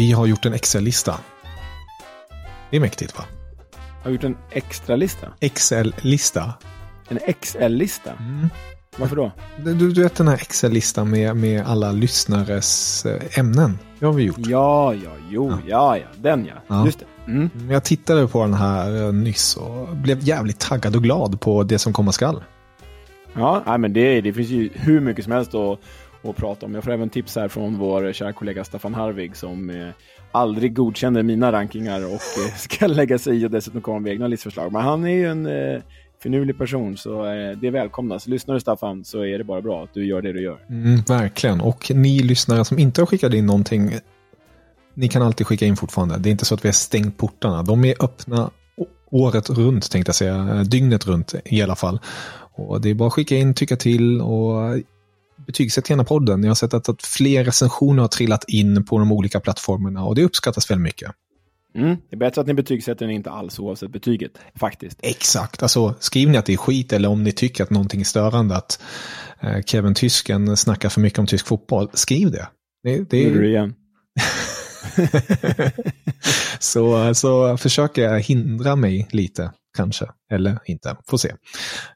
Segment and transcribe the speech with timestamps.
[0.00, 1.20] vi har gjort en Excel-lista.
[2.70, 3.24] Det är mäktigt va?
[4.02, 5.26] Har gjort en extra lista?
[5.40, 6.54] Excel-lista.
[7.08, 8.12] En XL-lista?
[8.18, 8.48] Mm.
[8.96, 9.32] Varför då?
[9.58, 13.78] Du, du vet den här Excel-listan med, med alla lyssnares eh, ämnen.
[13.98, 14.36] Det har vi gjort.
[14.38, 16.54] Ja, ja, jo, ja, ja, den ja.
[16.66, 16.84] Ja.
[16.84, 17.32] Just det.
[17.32, 17.50] Mm.
[17.70, 21.78] Jag tittade på den här eh, nyss och blev jävligt taggad och glad på det
[21.78, 22.42] som komma skall.
[23.34, 25.80] Ja, nej, men det, det finns ju hur mycket som helst att,
[26.22, 26.74] att prata om.
[26.74, 29.88] Jag får även tips här från vår kära kollega Staffan Harvig som eh,
[30.32, 34.26] aldrig godkänner mina rankingar och eh, ska lägga sig i och dessutom komma med egna
[34.26, 34.72] listförslag.
[34.72, 35.82] Men han är ju en eh,
[36.22, 38.26] finurlig person så eh, det välkomnas.
[38.26, 40.58] Lyssnar du Staffan så är det bara bra att du gör det du gör.
[40.68, 41.60] Mm, verkligen.
[41.60, 43.94] Och ni lyssnare som inte har skickat in någonting,
[44.94, 46.18] ni kan alltid skicka in fortfarande.
[46.18, 47.62] Det är inte så att vi har stängt portarna.
[47.62, 48.50] De är öppna
[49.10, 50.64] året runt, tänkte jag säga.
[50.64, 52.00] Dygnet runt i alla fall.
[52.52, 54.76] Och det är bara att skicka in, tycka till och
[55.46, 56.42] betygsätt gärna podden.
[56.42, 60.14] Jag har sett att, att fler recensioner har trillat in på de olika plattformarna och
[60.14, 61.10] det uppskattas väldigt mycket.
[61.74, 61.96] Mm.
[62.10, 64.98] Det är bättre att ni betygsätter än inte alls oavsett betyget, faktiskt.
[65.02, 68.04] Exakt, alltså skriv ni att det är skit eller om ni tycker att någonting är
[68.04, 68.82] störande, att
[69.40, 72.48] eh, Kevin Tysken snackar för mycket om tysk fotboll, skriv det.
[72.82, 73.74] det, det Gjorde du igen.
[76.58, 80.06] så, så försöker jag hindra mig lite, kanske.
[80.32, 81.34] Eller inte, får se.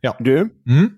[0.01, 0.17] Ja.
[0.21, 0.91] Du, Mm.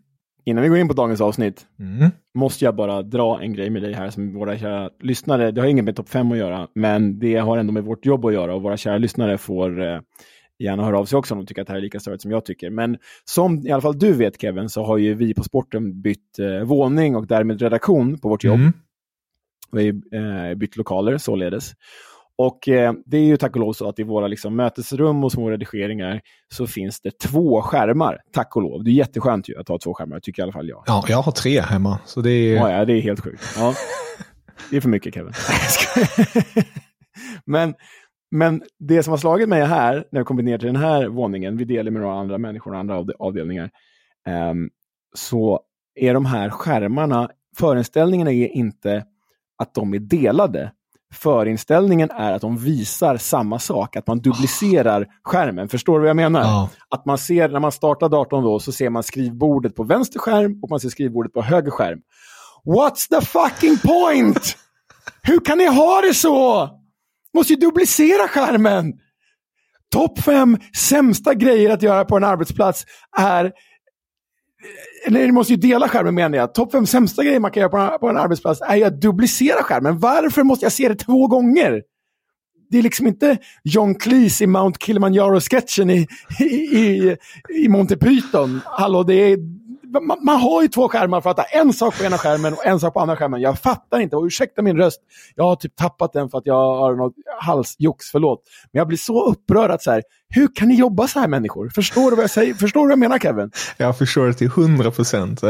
[0.46, 2.10] Innan vi går in på dagens avsnitt Mm.
[2.34, 5.68] måste jag bara dra en grej med dig här som våra kära lyssnare, det har
[5.68, 8.54] inget med topp 5 att göra, men det har ändå med vårt jobb att göra
[8.54, 10.00] och våra kära lyssnare får eh,
[10.58, 12.30] gärna höra av sig också om de tycker att det här är lika störigt som
[12.30, 12.70] jag tycker.
[12.70, 16.38] Men som i alla fall du vet Kevin, så har ju vi på sporten bytt
[16.38, 18.60] eh, våning och därmed redaktion på vårt jobb.
[18.60, 18.72] Mm.
[19.72, 21.72] Vi har ju eh, bytt lokaler således.
[22.38, 25.32] Och eh, det är ju tack och lov så att i våra liksom, mötesrum och
[25.32, 26.20] små redigeringar
[26.54, 28.84] så finns det två skärmar, tack och lov.
[28.84, 30.82] Det är jätteskönt ju att ha två skärmar, tycker i alla fall jag.
[30.86, 32.56] Ja, jag har tre hemma, så det är...
[32.56, 33.42] Ja, ja, det är helt sjukt.
[33.56, 33.74] Ja.
[34.70, 35.32] Det är för mycket Kevin.
[37.44, 37.74] Men,
[38.30, 41.56] men det som har slagit mig här, när jag kommer ner till den här våningen,
[41.56, 43.70] vi delar med några andra människor och andra avd- avdelningar,
[44.26, 44.70] ehm,
[45.14, 45.60] så
[45.94, 49.04] är de här skärmarna, förinställningarna är inte
[49.58, 50.72] att de är delade.
[51.14, 55.68] Förinställningen är att de visar samma sak, att man duplicerar skärmen.
[55.68, 56.40] Förstår du vad jag menar?
[56.40, 56.68] Ja.
[56.90, 60.58] Att man ser, när man startar datorn då, så ser man skrivbordet på vänster skärm
[60.62, 61.98] och man ser skrivbordet på höger skärm.
[62.64, 64.56] What's the fucking point?
[65.22, 66.70] Hur kan ni ha det så?
[67.34, 68.92] Måste ju duplicera skärmen.
[69.92, 72.84] Topp fem sämsta grejer att göra på en arbetsplats
[73.18, 73.52] är...
[74.66, 76.54] Eh, Eller ni måste ju dela skärmen menar jag.
[76.54, 79.00] Topp fem sämsta grejer man kan göra på en, på en arbetsplats är ju att
[79.00, 79.98] duplicera skärmen.
[79.98, 81.82] Varför måste jag se det två gånger?
[82.70, 86.06] Det är liksom inte John Cleese i Mount Kilimanjaro-sketchen i,
[86.40, 87.16] i, i,
[87.48, 88.60] i Monty Python.
[88.64, 89.38] Hallå, det är...
[90.06, 92.66] man, man, har ju två skärmar för att ha en sak på ena skärmen och
[92.66, 93.40] en sak på andra skärmen.
[93.40, 95.00] Jag fattar inte, och ursäkta min röst,
[95.34, 98.42] jag har typ tappat den för att jag har något halsjox, förlåt.
[98.72, 100.02] Men jag blir så upprörd att så här,
[100.36, 101.68] hur kan ni jobba så här människor?
[101.74, 102.54] Förstår du vad jag säger?
[102.54, 103.50] Förstår du vad jag menar Kevin?
[103.76, 105.42] Jag förstår det till hundra procent.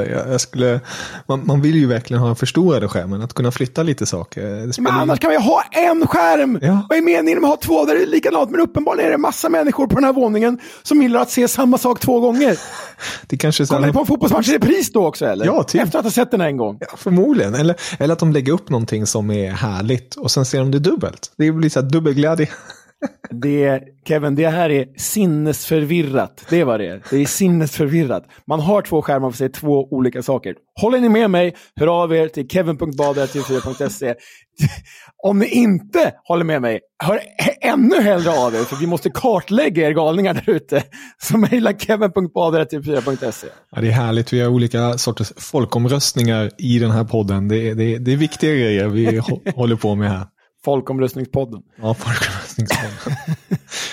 [1.26, 4.80] Man, man vill ju verkligen ha en förstorade skärmen, att kunna flytta lite saker.
[4.80, 6.58] Men annars kan vi ha en skärm!
[6.62, 6.86] Ja.
[6.88, 7.84] Vad är meningen med att ha två?
[7.84, 11.02] Där det är likadant, men uppenbarligen är det massa människor på den här våningen som
[11.02, 12.58] gillar att se samma sak två gånger.
[13.26, 15.46] Det kanske Kollar ni på en fotbollsmatch i repris då också eller?
[15.46, 15.82] Ja, typ.
[15.82, 16.78] Efter att ha sett den en gång?
[16.80, 17.54] Ja, förmodligen.
[17.54, 20.78] Eller, eller att de lägger upp någonting som är härligt och sen ser de det
[20.78, 21.32] dubbelt.
[21.36, 22.48] Det blir så här dubbelglädje.
[23.30, 26.44] Det, Kevin, det här är sinnesförvirrat.
[26.50, 27.02] Det är vad det är.
[27.10, 28.24] Det är sinnesförvirrat.
[28.46, 30.54] Man har två skärmar för sig, två olika saker.
[30.80, 34.14] Håller ni med mig, hör av er till kevin.badratv4.se.
[35.22, 37.20] Om ni inte håller med mig, hör
[37.60, 40.82] ännu hellre av er, för vi måste kartlägga er galningar där ute.
[41.18, 43.46] Så mejla kevin.badratv4.se.
[43.70, 47.48] Ja, det är härligt, vi har olika sorters folkomröstningar i den här podden.
[47.48, 49.22] Det är, det är, det är viktiga grejer vi
[49.54, 50.26] håller på med här.
[50.66, 51.62] Folkomröstningspodden.
[51.82, 53.36] Ja, folkomröstningspodden.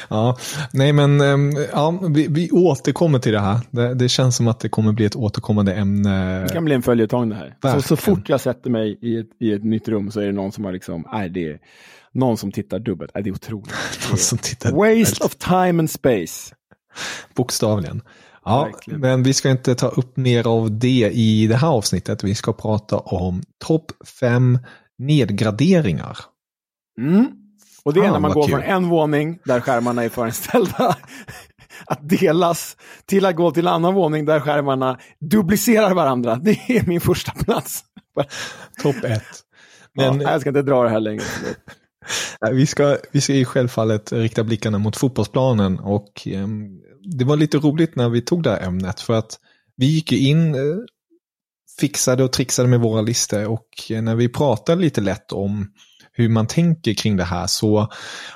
[0.10, 0.38] ja,
[0.74, 3.60] nej men ehm, ja, vi, vi återkommer till det här.
[3.72, 6.42] Det, det, känns som att det kommer bli ett återkommande ämne.
[6.42, 7.56] Det kan bli en följetong det här.
[7.74, 10.32] Så, så, fort jag sätter mig i ett, i ett nytt rum så är det
[10.32, 11.60] någon som har liksom, nej det är
[12.12, 13.12] någon som tittar dubbelt.
[13.14, 13.74] Nej, det är otroligt.
[14.10, 16.56] någon som tittar Waste of time and space.
[17.36, 18.02] Bokstavligen.
[18.46, 19.00] Ja, Verkligen.
[19.00, 22.24] men vi ska inte ta upp mer av det i det här avsnittet.
[22.24, 24.60] Vi ska prata om topp fem
[24.98, 26.18] nedgraderingar
[26.98, 27.32] Mm.
[27.84, 28.52] Och det är ah, när man går kul.
[28.52, 30.98] från en våning där skärmarna är förinställda
[31.86, 36.36] att delas till att gå till en annan våning där skärmarna duplicerar varandra.
[36.44, 37.84] Det är min första plats.
[38.84, 39.24] Topp ett.
[39.94, 41.24] Men, ja, jag ska inte dra det här längre.
[42.52, 46.48] vi, ska, vi ska ju självfallet rikta blickarna mot fotbollsplanen och eh,
[47.04, 49.40] det var lite roligt när vi tog det här ämnet för att
[49.76, 50.62] vi gick in, eh,
[51.80, 55.72] fixade och trixade med våra listor och eh, när vi pratade lite lätt om
[56.14, 57.88] hur man tänker kring det här så,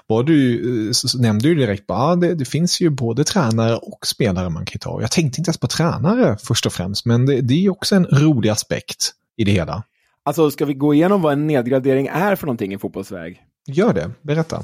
[0.07, 4.07] var du, så nämnde du direkt att ah, det, det, finns ju både tränare och
[4.07, 5.01] spelare man kan ta.
[5.01, 8.05] Jag tänkte inte ens på tränare först och främst, men det, det är också en
[8.05, 9.83] rolig aspekt i det hela.
[10.23, 13.41] Alltså, ska vi gå igenom vad en nedgradering är för någonting i fotbollsväg?
[13.67, 14.63] Gör det, berätta.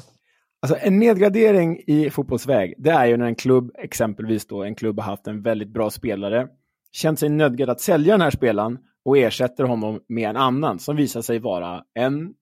[0.62, 5.00] Alltså en nedgradering i fotbollsväg, det är ju när en klubb, exempelvis då en klubb
[5.00, 6.48] har haft en väldigt bra spelare,
[6.92, 10.96] känt sig nödgad att sälja den här spelaren och ersätter honom med en annan som
[10.96, 12.34] visar sig vara en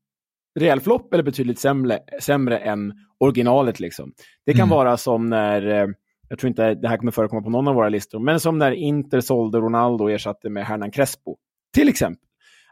[0.59, 3.79] rejäl flopp eller betydligt sämre, sämre än originalet.
[3.79, 4.13] Liksom.
[4.45, 4.69] Det kan mm.
[4.69, 5.87] vara som när, eh,
[6.29, 8.71] jag tror inte det här kommer förekomma på någon av våra listor, men som när
[8.71, 11.37] Inter sålde Ronaldo och ersatte med Hernan Crespo,
[11.73, 12.27] till exempel.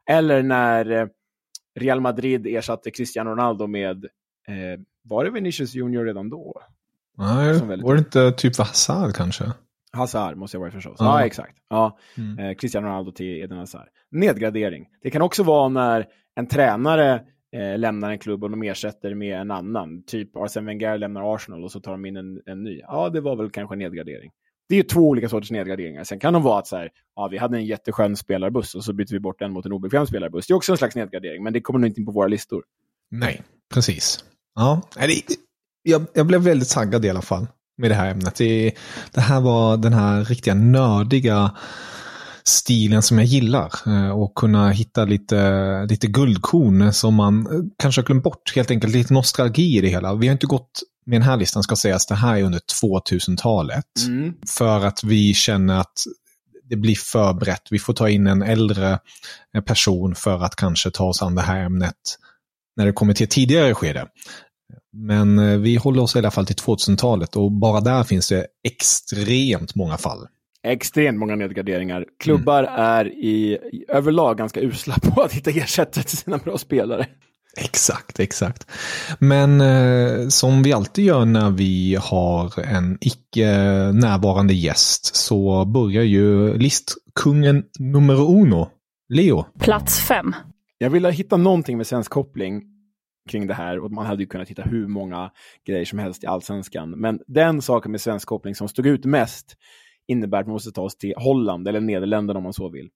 [0.10, 1.08] Eller när eh,
[1.80, 4.06] Real Madrid ersatte Cristiano Ronaldo med,
[4.48, 6.62] eh, var det Vinicius Junior redan då?
[7.18, 9.44] Nej, var det inte typ Hazard kanske?
[9.92, 10.96] Hazard måste jag vara förstås.
[11.00, 11.58] Ja, ja exakt.
[11.70, 11.98] Ja.
[12.18, 12.40] Mm.
[12.40, 13.88] Eh, Cristiano Ronaldo till Eden Hazard.
[14.12, 14.88] Nedgradering.
[15.02, 17.22] Det kan också vara när en tränare
[17.56, 20.04] eh, lämnar en klubb och de ersätter med en annan.
[20.04, 22.80] Typ Arsene Wenger lämnar Arsenal och så tar de in en, en ny.
[22.80, 24.32] Ja, det var väl kanske en nedgradering.
[24.70, 26.04] Det är ju två olika sorters nedgraderingar.
[26.04, 28.94] Sen kan de vara att så här, ja, vi hade en jätteskön spelarbuss och så
[28.94, 30.48] byter vi bort den mot en obekväm spelarbuss.
[30.48, 32.64] Det är också en slags nedgradering, men det kommer nog inte in på våra listor.
[33.12, 33.42] Nej,
[33.74, 34.26] precis.
[34.56, 34.82] Ja,
[35.84, 37.48] jag, jag blev väldigt taggad i alla fall
[37.78, 38.36] med det här ämnet.
[38.36, 38.72] Det,
[39.14, 41.52] det här var den här riktiga nördiga
[42.50, 48.02] stilen som jag gillar eh, och kunna hitta lite, lite guldkorn som man eh, kanske
[48.02, 48.56] har glömt bort.
[48.56, 50.16] Helt enkelt lite nostalgi i det hela.
[50.16, 53.86] Vi har inte gått med den här listan ska sägas, det här är under 2000-talet.
[54.08, 54.34] Mm.
[54.48, 56.04] För att vi känner att
[56.70, 57.68] det blir för brett.
[57.70, 59.00] Vi får ta in en äldre
[59.56, 61.96] eh, person för att kanske ta oss an det här ämnet
[62.76, 64.08] när det kommer till ett tidigare skede.
[64.94, 69.76] Men vi håller oss i alla fall till 2000-talet och bara där finns det extremt
[69.76, 70.28] många fall
[70.68, 72.06] extremt många nedgraderingar.
[72.20, 72.76] Klubbar mm.
[72.76, 77.06] är i, i, överlag ganska usla på att hitta ersättare till sina bra spelare.
[77.58, 78.72] Exakt, exakt.
[79.20, 83.48] Men eh, som vi alltid gör när vi har en icke
[83.92, 88.70] närvarande gäst så börjar ju listkungen nummer uno,
[89.10, 89.46] Leo.
[89.60, 90.36] Plats fem.
[90.78, 92.62] Jag ville hitta någonting med svensk koppling
[93.30, 95.32] kring det här och man hade ju kunnat hitta hur många
[95.68, 96.90] grejer som helst i allsvenskan.
[96.90, 99.56] Men den saken med svensk koppling som stod ut mest
[100.10, 102.90] innebär att man måste ta oss till Holland eller Nederländerna om man så vill.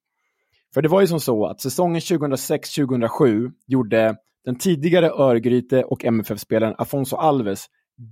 [0.73, 4.15] För det var ju som så att säsongen 2006-2007 gjorde
[4.45, 7.65] den tidigare Örgryte och MFF-spelaren Afonso Alves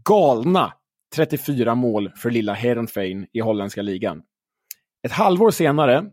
[0.06, 0.74] galna
[1.16, 4.22] 34 mål för lilla Heerenveen i holländska ligan.
[5.04, 6.06] Ett halvår senare,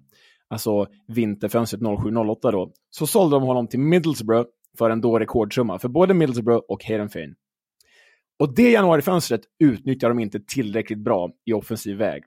[0.49, 5.89] alltså vinterfönstret 07-08 då, så sålde de honom till Middlesbrough för en då rekordsumma för
[5.89, 7.35] både Middlesbrough och Heerenveen.
[8.39, 12.23] Och det januarifönstret utnyttjar de inte tillräckligt bra i offensiv väg.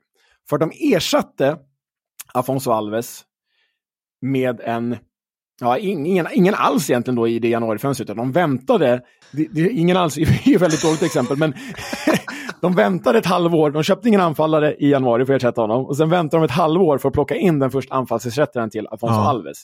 [0.48, 1.56] För de ersatte
[2.34, 3.24] Afonso Alves
[4.20, 4.96] med en,
[5.60, 9.00] ja, ingen, ingen alls egentligen då i det januarifönstret, utan de väntade,
[9.32, 10.22] det, det, ingen alls är
[10.54, 11.54] ett väldigt dåligt exempel, men
[12.60, 15.96] de väntade ett halvår, de köpte ingen anfallare i januari för att ersätta honom, och
[15.96, 19.28] sen väntade de ett halvår för att plocka in den första anfallsersättaren till Afonso ja.
[19.28, 19.62] Alves.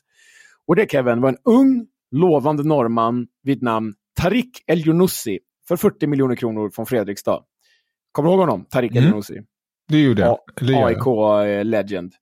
[0.66, 6.06] Och det Kevin var en ung, lovande norrman vid namn Tarik El Younussi för 40
[6.06, 7.42] miljoner kronor från Fredrikstad.
[8.12, 8.66] Kommer du ihåg honom?
[8.70, 9.02] Tarik mm.
[9.02, 9.34] El Younussi.
[9.88, 10.38] Det gjorde jag.
[10.60, 12.12] AIK-legend.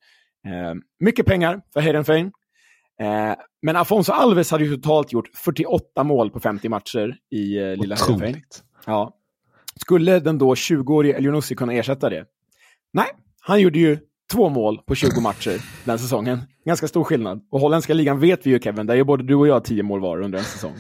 [0.47, 2.31] Eh, mycket pengar för Hayden Fane.
[3.01, 7.77] Eh, men Afonso Alves hade ju totalt gjort 48 mål på 50 matcher i eh,
[7.77, 8.43] lilla Hayden.
[8.87, 9.13] Ja.
[9.81, 12.25] Skulle den då 20-årige Elionussi kunna ersätta det?
[12.93, 13.07] Nej,
[13.41, 13.99] han gjorde ju
[14.33, 16.39] två mål på 20 matcher den säsongen.
[16.65, 17.47] Ganska stor skillnad.
[17.51, 20.01] Och holländska ligan vet vi ju Kevin, där är både du och jag 10 mål
[20.01, 20.75] var under en säsong.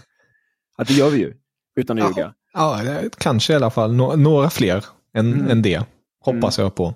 [0.79, 1.35] Att det gör vi ju,
[1.77, 2.35] utan att ljuga.
[2.53, 2.81] Ja,
[3.19, 5.51] kanske i alla fall några fler än, mm.
[5.51, 5.83] än det.
[6.27, 6.65] Hoppas mm.
[6.65, 6.95] jag på.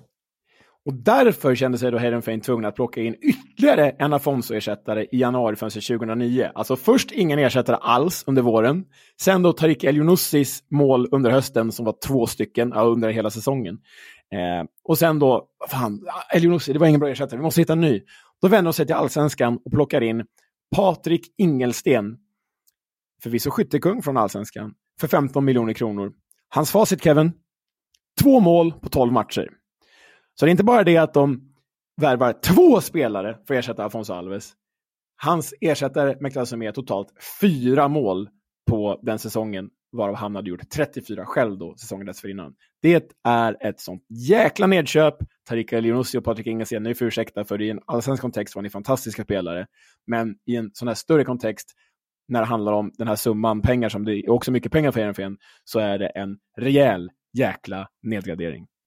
[0.85, 5.55] Och därför kände sig då Hedenfein tvungen att plocka in ytterligare en Afonso-ersättare i januari
[5.55, 6.51] 2009.
[6.55, 8.85] Alltså först ingen ersättare alls under våren.
[9.21, 13.77] Sen då Tarik Elionussis mål under hösten som var två stycken under hela säsongen.
[14.31, 17.81] Eh, och sen då, fan, Elionussi, det var ingen bra ersättare, vi måste hitta en
[17.81, 18.01] ny.
[18.41, 20.25] Då vänder de sig till allsvenskan och plockar in
[20.75, 22.17] Patrik Ingelsten.
[23.23, 26.11] Förvisso skyttekung från allsvenskan, för 15 miljoner kronor.
[26.49, 27.31] Hans facit, Kevin?
[28.21, 29.49] Två mål på 12 matcher.
[30.35, 31.53] Så det är inte bara det att de
[32.01, 34.53] värvar två spelare för att ersätta Afonso Alves.
[35.23, 37.07] Hans ersättare mäktas med totalt
[37.41, 38.29] fyra mål
[38.69, 42.53] på den säsongen, varav han hade gjort 34 själv då, säsongen dessförinnan.
[42.81, 45.15] Det är ett sånt jäkla nedköp.
[45.49, 48.69] Tarika Elionossi och Patrik Ingelsen, nu får ursäkta för i en allsvensk kontext var ni
[48.69, 49.67] fantastiska spelare.
[50.07, 51.73] Men i en sån här större kontext,
[52.27, 54.99] när det handlar om den här summan pengar, som det är också mycket pengar för
[54.99, 58.67] Ehrenfen, så är det en rejäl jäkla nedgradering.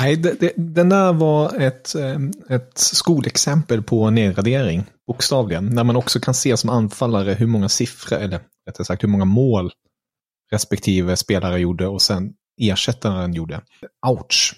[0.00, 1.94] Nej, det, det, den där var ett,
[2.50, 5.66] ett skolexempel på nedgradering, bokstavligen.
[5.66, 9.24] När man också kan se som anfallare hur många siffror, eller rättare sagt hur många
[9.24, 9.70] mål
[10.50, 13.60] respektive spelare gjorde och sen ersättaren gjorde.
[14.06, 14.54] Ouch!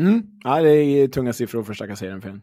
[0.00, 0.22] Mm.
[0.44, 2.42] Ja, det är tunga siffror för stackars serien.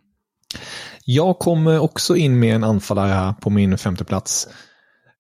[1.06, 4.48] Jag kommer också in med en anfallare här på min femte plats.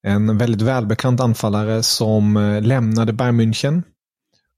[0.03, 3.83] En väldigt välbekant anfallare som eh, lämnade Bayern München.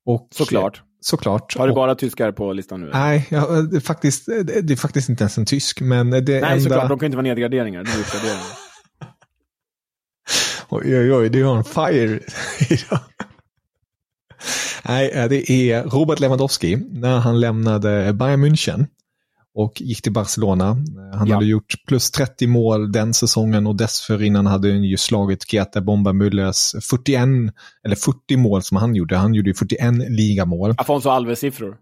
[0.06, 0.82] Och Såklart.
[1.02, 1.58] Såklart.
[1.58, 2.90] Har du bara tyskar på listan nu?
[2.94, 5.82] Nej, ja, det, är faktiskt, det är faktiskt inte ens en tysk.
[5.82, 6.60] Men det Nej, enda...
[6.60, 6.90] såklart.
[6.90, 7.84] De kan inte vara nedgraderingar.
[7.84, 8.46] Det är uppgraderingar.
[10.70, 11.30] oj, oj, oj.
[11.30, 12.20] Du har en fire
[12.70, 13.00] idag.
[14.86, 18.86] Nej, det är Robert Lewandowski när han lämnade Bayern München
[19.56, 20.78] och gick till Barcelona.
[21.14, 21.36] Han ja.
[21.36, 26.12] hade gjort plus 30 mål den säsongen och dessförinnan hade han ju slagit Greta Bomba
[26.12, 27.28] Müllers 41,
[27.86, 29.18] eller 40 mål som han gjorde.
[29.18, 30.76] Han gjorde ju 41 ligamål.
[30.78, 31.76] Afonso Alves-siffror.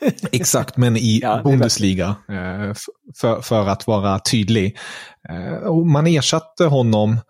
[0.32, 2.16] Exakt, men i ja, Bundesliga.
[2.28, 2.74] Eh,
[3.20, 4.78] för, för att vara tydlig.
[5.28, 7.20] Eh, och man ersatte honom,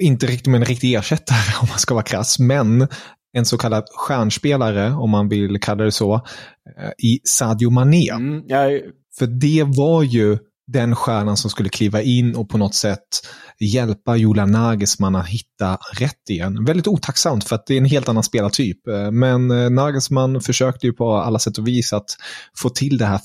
[0.00, 2.88] inte riktigt med en riktig ersättare om man ska vara krass, men
[3.32, 8.10] en så kallad stjärnspelare, om man vill kalla det så, eh, i Sadio Mané.
[8.10, 8.80] Mm, jag...
[9.18, 13.26] För det var ju den stjärnan som skulle kliva in och på något sätt
[13.60, 16.64] hjälpa Julian Nagelsmann att hitta rätt igen.
[16.64, 18.88] Väldigt otacksamt för att det är en helt annan spelartyp.
[18.88, 22.16] Eh, men eh, Nagelsmann försökte ju på alla sätt och vis att
[22.56, 23.20] få till det här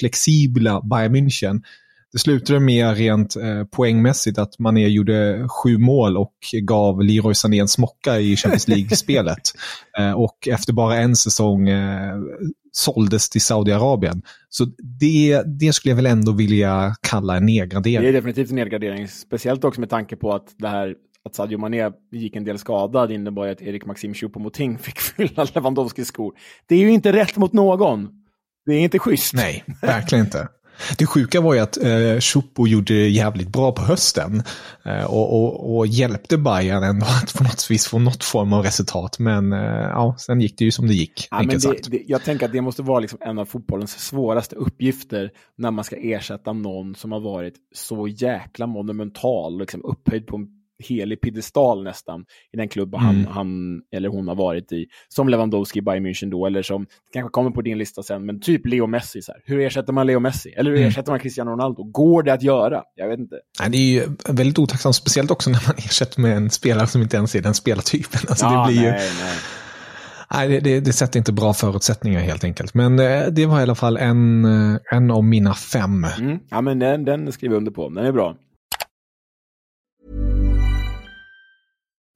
[0.00, 1.62] flexibla Bayern München
[2.14, 7.58] det slutade med rent eh, poängmässigt att Mané gjorde sju mål och gav Leroy Sané
[7.58, 9.40] en smocka i Champions League-spelet.
[9.98, 12.16] eh, och efter bara en säsong eh,
[12.72, 14.22] såldes till Saudiarabien.
[14.48, 14.64] Så
[15.00, 18.02] det, det skulle jag väl ändå vilja kalla en nedgradering.
[18.02, 20.94] Det är definitivt en nedgradering, speciellt också med tanke på att det här
[21.24, 26.08] att Sadio Mané gick en del skadad innebar att Erik Maxim Choupo-Moting fick fylla Lewandowskis
[26.08, 26.34] skor.
[26.66, 28.08] Det är ju inte rätt mot någon.
[28.66, 29.34] Det är inte schysst.
[29.34, 30.48] Nej, verkligen inte.
[30.98, 34.42] Det sjuka var ju att eh, Chupo gjorde jävligt bra på hösten
[34.84, 38.62] eh, och, och, och, hjälpte Bayern ändå att på något vis få något form av
[38.62, 39.18] resultat.
[39.18, 41.28] Men eh, ja, sen gick det ju som det gick.
[41.30, 44.56] Ja, men det, det, jag tänker att det måste vara liksom en av fotbollens svåraste
[44.56, 50.36] uppgifter när man ska ersätta någon som har varit så jäkla monumental, liksom upphöjd på
[50.36, 50.48] en
[50.86, 53.06] helig piedestal nästan i den klubb mm.
[53.06, 54.86] han, han, eller hon har varit i.
[55.08, 58.40] Som Lewandowski i Bayern München då, eller som, kanske kommer på din lista sen, men
[58.40, 59.22] typ Leo Messi.
[59.22, 59.40] Så här.
[59.44, 60.50] Hur ersätter man Leo Messi?
[60.50, 60.88] Eller hur mm.
[60.88, 61.82] ersätter man Cristiano Ronaldo?
[61.82, 62.82] Går det att göra?
[62.94, 63.36] Jag vet inte.
[63.60, 67.02] Nej, det är ju väldigt otacksamt, speciellt också när man ersätter med en spelare som
[67.02, 68.20] inte ens är den spelartypen.
[68.28, 69.24] Alltså, ja, det blir nej, ju...
[69.24, 69.36] nej.
[70.30, 72.74] Nej, det, det, det, sätter inte bra förutsättningar helt enkelt.
[72.74, 74.44] Men det, det var i alla fall en,
[74.90, 76.06] en av mina fem.
[76.20, 76.38] Mm.
[76.50, 77.88] Ja, men den, den skriver jag under på.
[77.88, 78.36] Den är bra.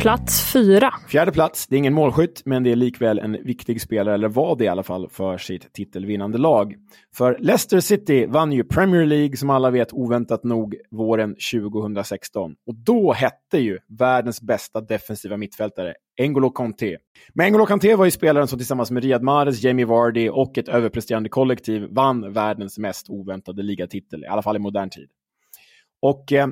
[0.00, 0.94] Plats fyra.
[1.08, 4.56] Fjärde plats, det är ingen målskytt, men det är likväl en viktig spelare, eller var
[4.56, 6.74] det i alla fall, för sitt titelvinnande lag.
[7.16, 12.54] För Leicester City vann ju Premier League, som alla vet, oväntat nog, våren 2016.
[12.66, 16.96] Och då hette ju världens bästa defensiva mittfältare N'Golo Kanté.
[17.34, 20.68] Men N'Golo Kanté var ju spelaren som tillsammans med Riyad Mahrez, Jamie Vardy och ett
[20.68, 25.08] överpresterande kollektiv vann världens mest oväntade ligatitel, i alla fall i modern tid.
[26.02, 26.46] Och eh,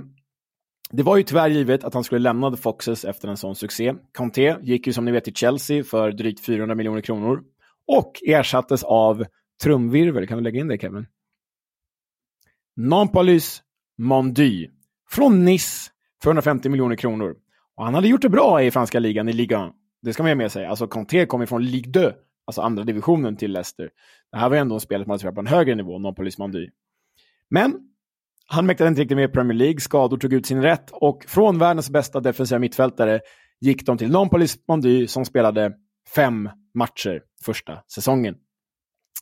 [0.97, 3.95] det var ju tyvärr givet att han skulle lämna The Foxes efter en sån succé.
[4.13, 7.43] Conte gick ju som ni vet till Chelsea för drygt 400 miljoner kronor
[7.87, 9.25] och ersattes av
[9.63, 10.27] trumvirvel.
[10.27, 11.07] Kan du lägga in det Kevin?
[12.77, 13.63] Nampalys
[13.99, 14.69] Mondy
[15.11, 15.91] från Nice
[16.23, 17.37] för 150 miljoner kronor.
[17.77, 19.73] Och han hade gjort det bra i franska ligan, i ligan.
[20.03, 20.67] Det ska man ha med sig.
[20.67, 23.91] Alltså Conte kom från Ligue 2, alltså andra divisionen till Leicester.
[24.33, 26.71] Det här var ändå en spelare som hade spelat på en högre nivå, Nampalys Mondy.
[27.51, 27.94] Men
[28.47, 31.91] han mäktade inte riktigt med Premier League, skador tog ut sin rätt och från världens
[31.91, 33.21] bästa defensiva mittfältare
[33.61, 35.73] gick de till Nampolis Mondy som spelade
[36.15, 38.35] fem matcher första säsongen.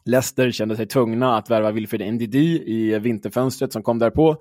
[0.05, 4.37] Leicester kände sig tvungna att värva Wilfred Ndidi i vinterfönstret som kom därpå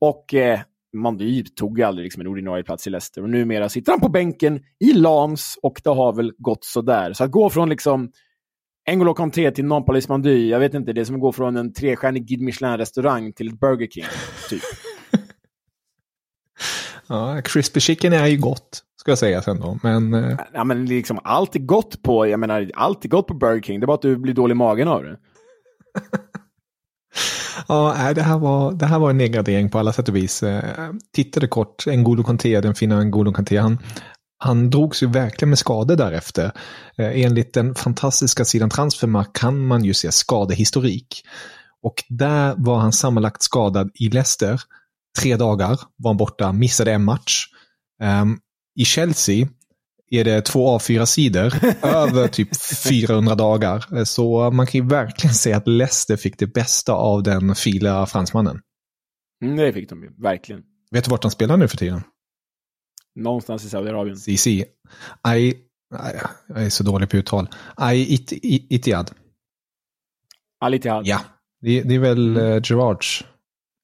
[0.00, 0.60] och eh,
[0.96, 4.60] Mondy tog aldrig liksom en ordinarie plats i Leicester och numera sitter han på bänken
[4.80, 7.12] i Lans och det har väl gått sådär.
[7.12, 8.10] Så att gå från liksom
[8.90, 12.26] N'Golo Kanté till Nampalys Mondy, jag vet inte, det som att gå från en trestjärnig
[12.26, 14.04] Guide Michelin-restaurang till ett Burger King.
[14.48, 14.62] Typ.
[17.06, 19.78] ja, crispy chicken är ju gott, ska jag säga sen då.
[19.82, 20.38] Men, eh...
[20.52, 23.80] ja, men liksom, allt är gott på, jag menar, allt är gott på Burger King,
[23.80, 25.16] det är bara att du blir dålig i magen av det.
[27.68, 30.42] Ja, det här, var, det här var en nedgradering på alla sätt och vis.
[30.42, 33.78] Eh, tittade kort, N'Golo Kanté, den fina N'Golo Kanté, han,
[34.42, 36.52] han drogs ju verkligen med skador därefter.
[36.98, 41.22] Eh, enligt den fantastiska sidan Transfermarkt kan man ju se skadehistorik.
[41.82, 44.60] Och där var han sammanlagt skadad i Leicester.
[45.18, 47.44] Tre dagar var han borta, missade en match.
[48.02, 48.38] Um,
[48.74, 49.48] I Chelsea
[50.10, 51.52] är det två A4-sidor
[51.82, 52.48] över typ
[52.84, 54.04] 400 dagar.
[54.04, 58.60] Så man kan ju verkligen säga att Leicester fick det bästa av den fila fransmannen.
[59.44, 60.62] Mm, det fick de ju, verkligen.
[60.90, 62.02] Vet du vart han spelar nu för tiden?
[63.16, 64.16] Någonstans i Saudiarabien.
[64.16, 64.46] CC.
[64.46, 65.54] I,
[66.48, 67.48] jag är så dålig på uttal.
[67.92, 69.10] I it, it, Itiad.
[70.60, 71.06] Al Ittihad.
[71.06, 71.20] Ja,
[71.60, 72.52] det, det är väl mm.
[72.52, 73.24] uh, Gerards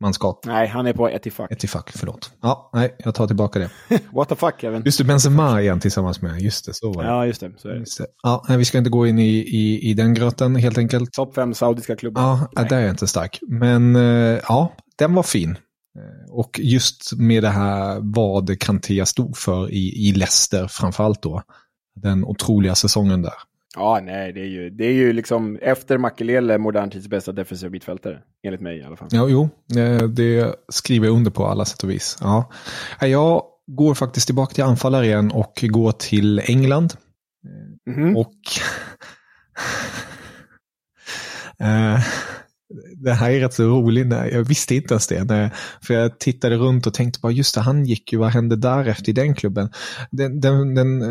[0.01, 0.45] manskap.
[0.47, 1.53] Nej, han är på Etifak.
[1.53, 2.33] Etifak, förlåt.
[2.41, 3.71] Ja, nej, jag tar tillbaka det.
[4.13, 4.83] What the fuck, Kevin?
[4.85, 6.41] Just det, Benzema igen tillsammans med.
[6.41, 7.09] Just det, så var det.
[7.09, 7.53] Ja, just det.
[7.57, 7.79] Så är det.
[7.79, 8.07] Just det.
[8.23, 11.13] Ja, nej, vi ska inte gå in i, i, i den gröten helt enkelt.
[11.13, 12.23] Topp fem saudiska klubbar.
[12.23, 12.67] Ja, nej.
[12.69, 13.39] där är jag inte stark.
[13.49, 15.59] Men uh, ja, den var fin.
[16.29, 21.43] Och just med det här vad Kanté stod för i, i Leicester framförallt då.
[21.95, 23.33] Den otroliga säsongen där.
[23.77, 27.71] Ja, nej, det är ju, det är ju liksom efter Makelele modern tids bästa defensiva
[27.71, 28.19] mittfältare.
[28.43, 29.09] Enligt mig i alla fall.
[29.11, 29.49] Ja, jo,
[30.09, 32.19] det skriver jag under på alla sätt och vis.
[32.21, 32.51] Ja.
[33.01, 36.95] Jag går faktiskt tillbaka till anfallare igen och går till England.
[37.87, 38.17] Mm -hmm.
[38.17, 38.35] Och
[41.67, 42.01] eh,
[42.97, 44.07] det här är rätt så roligt.
[44.11, 45.51] Jag visste inte ens det.
[45.83, 49.09] för jag tittade runt och tänkte bara, just det, han gick ju, vad hände därefter
[49.09, 49.71] i den klubben?
[50.11, 51.03] Den, den, den,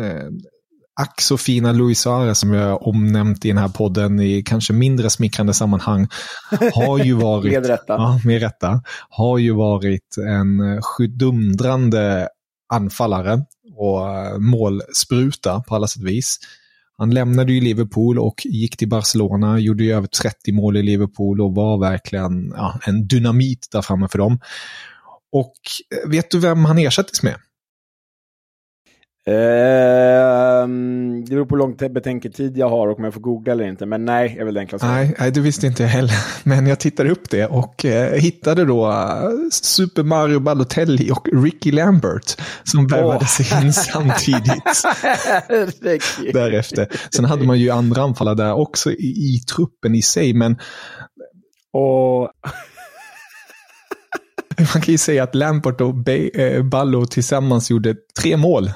[1.00, 5.10] ack så fina Luis Suarez som jag omnämnt i den här podden i kanske mindre
[5.10, 6.08] smickrande sammanhang
[6.74, 7.92] har ju varit, Med rätta.
[7.92, 12.28] Ja, med rätta, har ju varit en sjudundrande
[12.72, 13.44] anfallare
[13.76, 16.38] och eh, målspruta på alla sätt och vis.
[16.98, 21.40] Han lämnade ju Liverpool och gick till Barcelona, gjorde ju över 30 mål i Liverpool
[21.40, 24.40] och var verkligen ja, en dynamit där framme för dem.
[25.32, 25.52] Och
[25.94, 27.36] eh, vet du vem han ersattes med?
[29.28, 33.64] Ehm, det beror på hur lång betänketid jag har och om jag får googla eller
[33.64, 33.86] inte.
[33.86, 34.86] Men nej, är väl det enklaste.
[34.86, 36.14] Nej, nej, det visste inte jag heller.
[36.44, 41.72] Men jag tittade upp det och eh, hittade då eh, Super Mario Balotelli och Ricky
[41.72, 43.64] Lambert som värvades oh.
[43.64, 44.84] in samtidigt.
[46.32, 46.88] Därefter.
[47.14, 50.56] Sen hade man ju andra anfallare där också i, i truppen i sig, men...
[51.72, 52.30] Och...
[54.74, 58.64] Man kan ju säga att Lampert och eh, Ballo tillsammans gjorde tre mål.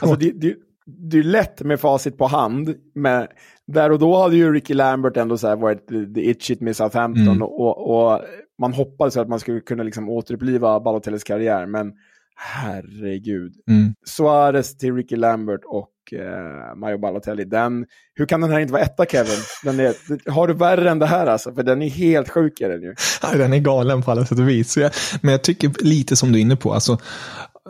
[0.00, 0.54] alltså det, det,
[0.86, 3.26] det är lätt med facit på hand, men
[3.66, 7.42] där och då hade ju Ricky Lambert ändå så varit the itchit med Southampton mm.
[7.42, 8.20] och, och,
[8.58, 11.92] man hoppades att man skulle kunna liksom återuppliva Balotellis karriär, men
[12.36, 13.52] herregud.
[13.70, 13.94] Mm.
[14.06, 18.82] Suarez till Ricky Lambert och eh, Mario Balotelli, den, hur kan den här inte vara
[18.82, 19.38] etta Kevin?
[19.64, 19.94] Den är,
[20.30, 21.54] har du värre än det här alltså?
[21.54, 22.94] För den är helt sjuk är den ju.
[23.22, 24.76] Nej, den är galen på alla sätt och vis.
[24.76, 26.98] Jag, men jag tycker lite som du är inne på, alltså,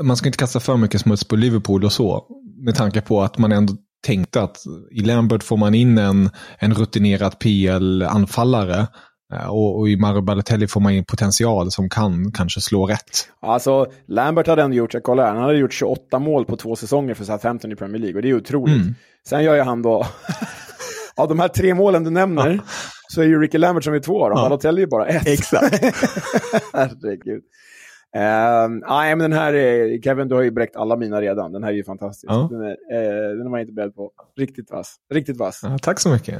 [0.03, 2.27] man ska inte kasta för mycket smuts på Liverpool och så.
[2.65, 4.59] Med tanke på att man ändå tänkte att
[4.91, 8.87] i Lambert får man in en, en rutinerad PL-anfallare.
[9.35, 13.29] Eh, och, och, i Mario Balotelli får man in potential som kan kanske slå rätt.
[13.41, 17.15] Alltså, Lambert hade ändå gjort, kolla här, han hade gjort 28 mål på två säsonger
[17.15, 18.83] för Southampton i Premier League och det är otroligt.
[18.83, 18.95] Mm.
[19.29, 20.07] Sen gör ju han då,
[21.17, 22.63] av de här tre målen du nämner, ja.
[23.09, 24.35] så är ju Ricky Lambert som är två, och ja.
[24.35, 25.27] Balotelli är bara ett.
[25.27, 25.85] Exakt.
[26.73, 27.43] Herregud.
[28.17, 31.53] Uh, nej, men den här, är, Kevin, du har ju bräckt alla mina redan.
[31.53, 32.33] Den här är ju fantastisk.
[32.33, 32.49] Ja.
[32.51, 34.11] Den, är, uh, den är man inte beredd på.
[34.37, 34.97] Riktigt vass.
[35.15, 35.61] Riktigt vass.
[35.63, 36.39] Ja, tack så mycket.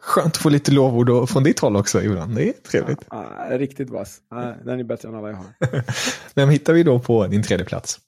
[0.00, 2.36] Skönt att få lite lovord från ditt håll också ibland.
[2.36, 3.06] Det är trevligt.
[3.10, 4.18] Ja, riktigt vass.
[4.64, 5.46] den är bättre än alla jag har.
[6.34, 7.98] Vem hittar vi då på din tredje plats?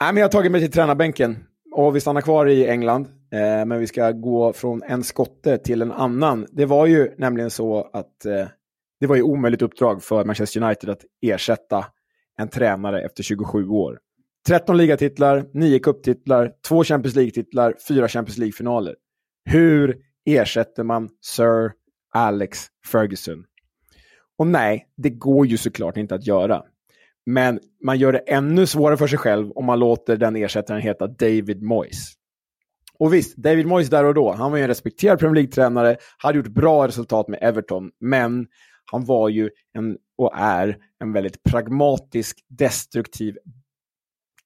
[0.00, 1.36] Nej, men jag har tagit mig till tränarbänken.
[1.74, 3.06] Och vi stannar kvar i England.
[3.32, 6.46] Eh, men vi ska gå från en skotte till en annan.
[6.50, 8.46] Det var ju nämligen så att eh,
[9.00, 11.84] det var ju omöjligt uppdrag för Manchester United att ersätta
[12.38, 13.98] en tränare efter 27 år.
[14.46, 18.94] 13 ligatitlar, 9 kupptitlar, 2 Champions League-titlar, 4 Champions League-finaler.
[19.44, 21.72] Hur ersätter man Sir
[22.14, 23.44] Alex Ferguson?
[24.38, 26.62] Och nej, det går ju såklart inte att göra.
[27.26, 31.06] Men man gör det ännu svårare för sig själv om man låter den ersättaren heta
[31.06, 32.12] David Moyes.
[32.98, 36.38] Och visst, David Moyes där och då, han var ju en respekterad Premier League-tränare, hade
[36.38, 38.46] gjort bra resultat med Everton, men
[38.92, 43.36] han var ju en, och är en väldigt pragmatisk, destruktiv,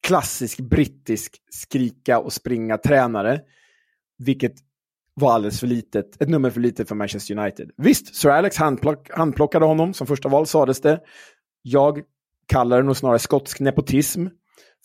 [0.06, 3.40] klassisk brittisk skrika och springa-tränare.
[4.18, 4.52] Vilket
[5.14, 7.70] var alldeles för litet, ett nummer för litet för Manchester United.
[7.76, 11.00] Visst, Sir Alex handplock, handplockade honom som första val sades det.
[11.62, 12.02] Jag
[12.46, 14.26] kallar det nog snarare skotsk nepotism.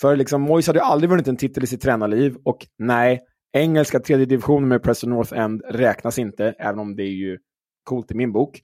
[0.02, 3.20] För liksom, Moyes hade ju aldrig vunnit en titel i sitt tränarliv och nej,
[3.54, 7.38] engelska tredje divisionen med Preston North End räknas inte, även om det är ju
[7.84, 8.62] coolt i min bok.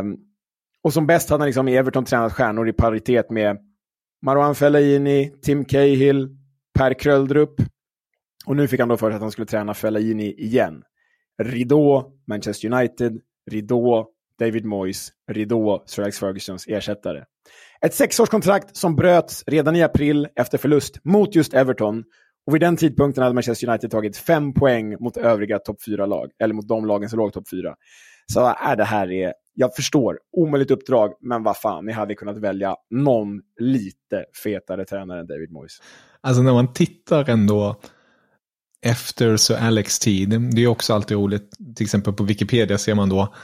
[0.00, 0.16] Um,
[0.84, 3.56] och som bäst hade han liksom i Everton tränat stjärnor i paritet med
[4.22, 6.28] Marwan Fellaini, Tim Cahill,
[6.78, 7.54] Per Kröldrup.
[8.46, 10.82] Och nu fick han då för sig att han skulle träna Fellaini igen.
[11.42, 14.06] Ridå, Manchester United, Ridå,
[14.38, 17.24] David Moyes, Ridå, Sir Alex Fergusons ersättare.
[17.80, 22.04] Ett sexårskontrakt som bröts redan i april efter förlust mot just Everton.
[22.46, 26.30] Och vid den tidpunkten hade Manchester United tagit fem poäng mot övriga topp fyra lag
[26.42, 27.74] eller mot de lagen som låg topp fyra.
[28.32, 32.38] Så äh, det här är jag förstår, omöjligt uppdrag, men vad fan, ni hade kunnat
[32.38, 35.78] välja någon lite fetare tränare än David Moyes.
[36.20, 37.80] Alltså när man tittar ändå
[38.86, 43.08] efter Sir Alex tid, det är också alltid roligt, till exempel på Wikipedia ser man
[43.08, 43.34] då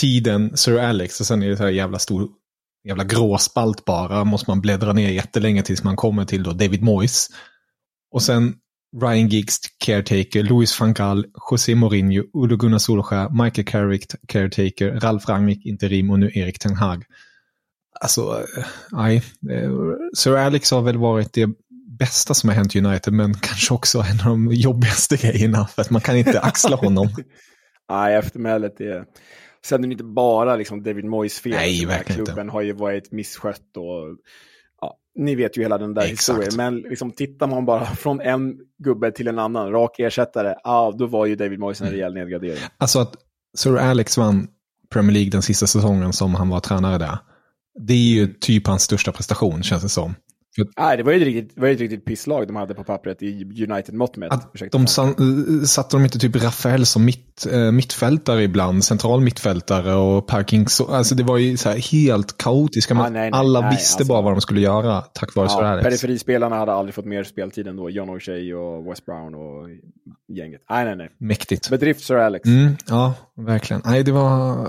[0.00, 2.28] tiden Sir Alex och sen är det så här jävla stor,
[2.88, 7.28] jävla gråspalt bara, måste man bläddra ner jättelänge tills man kommer till då David Moyes.
[8.10, 8.54] Och sen
[9.02, 15.28] Ryan Giggs caretaker, Louis van Gaal, José Mourinho, Udo Gunnar Solskjaer, Michael Carrick caretaker, Ralf
[15.28, 17.04] Rangnick interim och nu Erik Ten Hag.
[18.00, 19.16] Alltså, eh, nej.
[19.50, 19.70] Eh,
[20.16, 21.48] Sir Alex har väl varit det
[21.98, 25.90] bästa som har hänt United, men kanske också en av de jobbigaste grejerna, för att
[25.90, 27.08] man kan inte axla honom.
[27.90, 29.04] nej, eftermälet är...
[29.64, 31.52] Sen är det inte bara liksom David Moyes fel.
[31.52, 32.52] Nej, verkligen Klubben inte.
[32.52, 34.18] har ju varit misskött och
[35.16, 36.38] ni vet ju hela den där Exakt.
[36.38, 40.92] historien, men liksom, tittar man bara från en gubbe till en annan, rak ersättare, ah,
[40.92, 41.96] då var ju David Moyes en mm.
[41.96, 42.62] rejäl nedgradering.
[42.78, 43.14] Alltså att
[43.56, 44.48] Sir Alex vann
[44.92, 47.18] Premier League den sista säsongen som han var tränare där,
[47.80, 50.14] det är ju typ hans största prestation känns det som.
[50.56, 53.22] För Nej, det var ju ett riktigt, var ett riktigt pisslag de hade på pappret
[53.22, 54.14] i United-mått
[54.54, 54.78] Ursäkta.
[54.78, 59.94] de san- eh, satte de inte typ Rafael som mitt, eh, mittfältare ibland, central mittfältare
[59.94, 60.80] och Parkings.
[60.80, 62.94] Alltså det var ju så helt kaotiska.
[62.94, 65.66] Ah, nej, nej, alla nej, visste alltså- bara vad de skulle göra tack vare ja,
[65.66, 65.84] Alex.
[65.84, 67.90] Periferispelarna hade aldrig fått mer speltid än då.
[67.90, 69.68] John O'Shea och West Brown och
[70.36, 70.60] gänget.
[70.70, 71.10] Nej, nej, nej.
[71.18, 71.70] Mäktigt.
[71.70, 72.46] Bedrift Sir Alex.
[72.48, 73.82] Mm, ja, verkligen.
[73.84, 74.66] Nej, det var,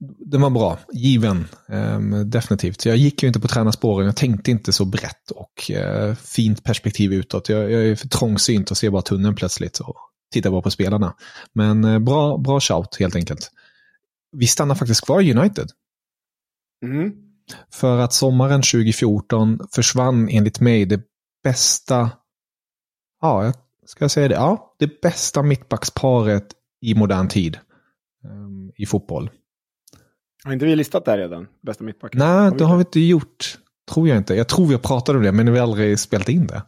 [0.00, 0.78] det var bra.
[0.92, 1.44] Given.
[1.68, 2.86] Ehm, definitivt.
[2.86, 4.06] Jag gick ju inte på tränarspåren.
[4.06, 7.48] Jag tänkte inte så brett och eh, fint perspektiv utåt.
[7.48, 9.96] Jag, jag är för trångsynt och ser bara tunneln plötsligt och
[10.32, 11.14] tittar bara på spelarna.
[11.52, 13.50] Men eh, bra, bra shout helt enkelt.
[14.32, 15.70] Vi stannar faktiskt kvar i United.
[16.84, 17.12] Mm.
[17.72, 21.00] För att sommaren 2014 försvann enligt mig det
[21.44, 22.10] bästa,
[23.20, 23.52] ja,
[23.86, 24.34] ska jag säga det?
[24.34, 26.46] Ja, det bästa mittbacksparet
[26.80, 27.58] i modern tid
[28.24, 29.30] ehm, i fotboll.
[30.44, 31.46] Har inte vi listat där redan?
[31.66, 32.18] Bästa mittbacken?
[32.18, 33.58] Nej, det har vi inte gjort.
[33.90, 34.34] Tror jag inte.
[34.34, 36.62] Jag tror vi har pratat om det, men vi har aldrig spelat in det.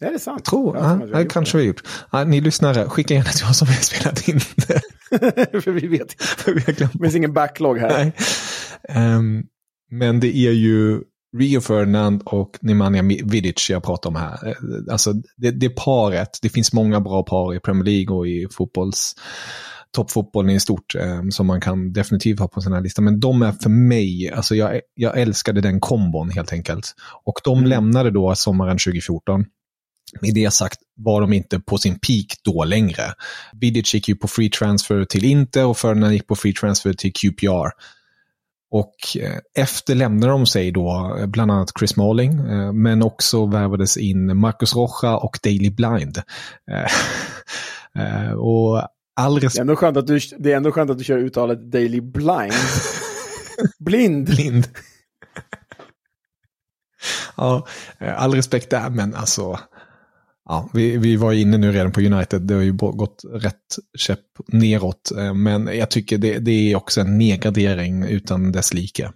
[0.00, 0.40] Är det sant?
[0.44, 1.82] Jag tror, ja, har det kanske vi har gjort.
[2.12, 4.80] Ja, ni lyssnare, skicka gärna till oss om vi har spelat in det.
[5.50, 5.60] det.
[5.62, 6.24] För vi vet inte.
[6.24, 8.12] För vi har glömt Det finns ingen backlog här.
[8.88, 9.42] Ehm,
[9.90, 11.00] men det är ju
[11.38, 14.48] Rio Ferdinand och Nemanja Vidic jag pratar om här.
[14.48, 14.54] Eh,
[14.92, 19.14] Alltså det, det paret, det finns många bra par i Premier League och i fotbolls
[19.94, 23.02] toppfotbollen i stort eh, som man kan definitivt ha på sin här lista.
[23.02, 26.94] Men de är för mig, alltså jag, jag älskade den kombon helt enkelt.
[27.24, 29.44] Och de lämnade då sommaren 2014.
[30.20, 33.02] Med det sagt var de inte på sin peak då längre.
[33.60, 37.12] Vidic gick ju på free transfer till Inter och Ferdinand gick på free transfer till
[37.12, 37.70] QPR.
[38.70, 43.46] Och eh, efter lämnade de sig då eh, bland annat Chris Smalling, eh, men också
[43.46, 46.22] värvades in Marcus Rocha och Daily Blind.
[48.36, 51.04] Och all Det är, respekt ändå skönt att du, det är ändå skönt att du
[51.04, 52.52] kör uttalet Daily Blind.
[53.78, 54.26] Blind.
[54.26, 54.64] blind.
[57.36, 57.66] ja,
[57.98, 59.58] eh, all respekt där, men alltså.
[60.48, 64.20] Ja, vi, vi var inne nu redan på United, det har ju gått rätt käpp
[64.46, 65.12] neråt.
[65.18, 69.10] eh, Men jag tycker det, det är också en nedgradering utan dess like.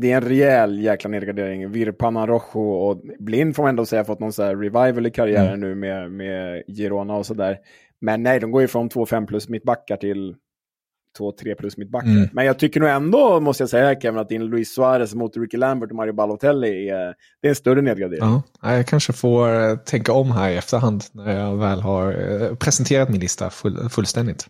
[0.00, 1.70] Det är en rejäl jäkla nedgradering.
[1.70, 5.60] Virpanen Rojo och Blind får man ändå säga har fått någon så revival i karriären
[5.60, 7.58] nu med, med Girona och sådär.
[8.02, 10.34] Men nej, de går ju från 2-5 plus mittbackar till
[11.18, 12.08] 2-3 plus mittbackar.
[12.08, 12.28] Mm.
[12.32, 15.56] Men jag tycker nog ändå, måste jag säga Kevin, att din Luis Suarez mot Ricky
[15.56, 18.24] Lambert och Mario Balotelli är, det är en större nedgradering.
[18.24, 22.12] Ja, ja, jag kanske får eh, tänka om här i efterhand när jag väl har
[22.42, 24.46] eh, presenterat min lista full, fullständigt.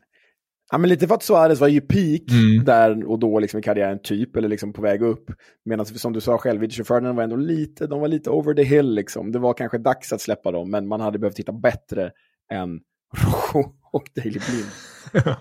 [0.70, 2.64] Ja, men lite för att Suarez var ju peak Mm.
[2.64, 5.30] där och då liksom i karriären typ, eller liksom på väg upp.
[5.64, 8.62] Medan som du sa själv, Vidic Ferdinand var ändå lite, de var lite over the
[8.62, 9.32] hill liksom.
[9.32, 12.10] Det var kanske dags att släppa dem, men man hade behövt hitta bättre
[12.52, 12.80] än
[13.12, 14.70] Rojo och Daily Blind.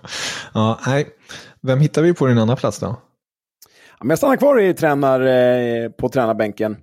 [0.54, 1.08] ja, nej.
[1.60, 2.86] Vem hittar vi på din andra plats då?
[4.00, 6.76] Ja, jag stannar kvar i tränar, eh, på tränarbänken.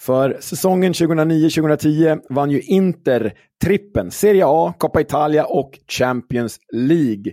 [0.00, 7.32] För säsongen 2009-2010 vann ju Inter trippen, Serie A, Coppa Italia och Champions League.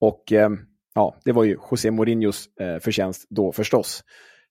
[0.00, 0.50] Och eh,
[0.94, 4.04] ja, det var ju José Mourinhos eh, förtjänst då förstås.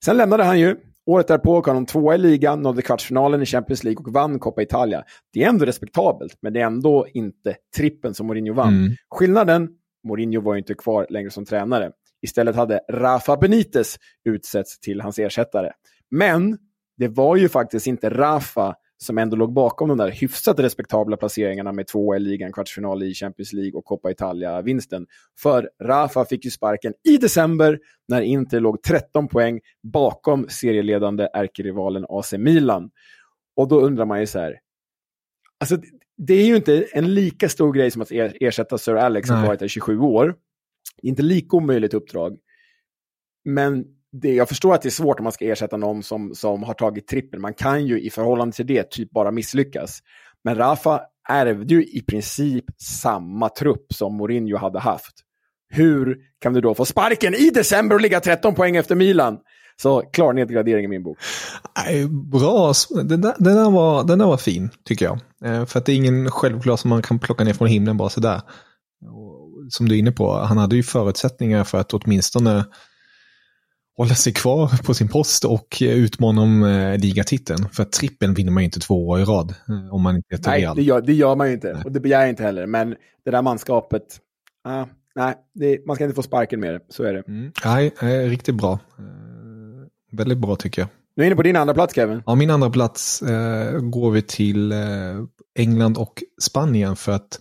[0.05, 0.75] Sen lämnade han ju.
[1.05, 4.61] Året därpå kom de tvåa i ligan, nådde kvartsfinalen i Champions League och vann Coppa
[4.61, 5.03] Italia.
[5.33, 8.73] Det är ändå respektabelt, men det är ändå inte trippen som Mourinho vann.
[8.73, 8.91] Mm.
[9.09, 9.69] Skillnaden,
[10.07, 11.91] Mourinho var ju inte kvar längre som tränare.
[12.21, 15.71] Istället hade Rafa Benitez utsetts till hans ersättare.
[16.11, 16.57] Men
[16.97, 21.71] det var ju faktiskt inte Rafa som ändå låg bakom de där hyfsat respektabla placeringarna
[21.71, 25.07] med två i ligan, kvartsfinal i Champions League och Coppa Italia-vinsten.
[25.39, 32.05] För Rafa fick ju sparken i december när Inter låg 13 poäng bakom serieledande ärkerivalen
[32.09, 32.91] AC Milan.
[33.55, 34.59] Och då undrar man ju så här,
[35.59, 35.77] alltså
[36.17, 39.41] det är ju inte en lika stor grej som att er- ersätta Sir Alex som
[39.43, 40.35] varit där i 27 år.
[41.01, 42.37] Inte lika omöjligt uppdrag.
[43.45, 46.63] Men det, jag förstår att det är svårt om man ska ersätta någon som, som
[46.63, 47.41] har tagit trippen.
[47.41, 49.99] Man kan ju i förhållande till det typ bara misslyckas.
[50.43, 55.13] Men Rafa ärvde ju i princip samma trupp som Mourinho hade haft.
[55.69, 59.37] Hur kan du då få sparken i december och ligga 13 poäng efter Milan?
[59.81, 61.17] Så klar nedgradering i min bok.
[61.85, 65.19] Nej, bra, den där, den, där var, den där var fin, tycker jag.
[65.45, 68.09] Eh, för att det är ingen självklar som man kan plocka ner från himlen bara
[68.09, 68.41] sådär.
[69.69, 72.65] Som du är inne på, han hade ju förutsättningar för att åtminstone
[73.97, 77.69] hålla sig kvar på sin post och utmana om eh, ligatiteln.
[77.69, 80.35] För att trippen vinner man ju inte två år i rad eh, om man inte
[80.35, 81.81] heter Nej, det gör, det gör man ju inte.
[81.85, 82.65] Och det begär jag inte heller.
[82.65, 84.03] Men det där manskapet,
[84.63, 86.79] ah, nej, det, man ska inte få sparken med det.
[86.89, 87.23] Så är det.
[87.27, 87.51] Mm.
[87.65, 88.73] Nej, eh, riktigt bra.
[88.73, 89.03] Eh,
[90.11, 90.89] Väldigt bra tycker jag.
[91.15, 92.23] Nu är inne på din andra plats Kevin.
[92.25, 94.77] Ja, min andra plats eh, går vi till eh,
[95.59, 97.39] England och Spanien för att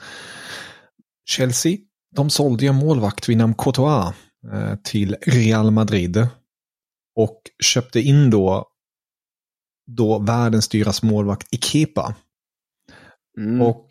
[1.25, 1.77] Chelsea,
[2.17, 4.15] de sålde ju en målvakt vid namn Courtois
[4.53, 6.27] eh, till Real Madrid
[7.14, 8.68] och köpte in då
[9.87, 12.14] då världens dyraste målvakt i Kepa.
[13.38, 13.62] Mm.
[13.62, 13.88] Och